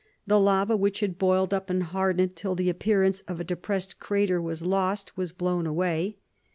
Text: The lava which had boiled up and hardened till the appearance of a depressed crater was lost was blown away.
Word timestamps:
The 0.25 0.39
lava 0.39 0.75
which 0.75 1.01
had 1.01 1.19
boiled 1.19 1.53
up 1.53 1.69
and 1.69 1.83
hardened 1.83 2.35
till 2.35 2.55
the 2.55 2.71
appearance 2.71 3.21
of 3.27 3.39
a 3.39 3.43
depressed 3.43 3.99
crater 3.99 4.41
was 4.41 4.63
lost 4.63 5.15
was 5.15 5.31
blown 5.31 5.67
away. 5.67 6.17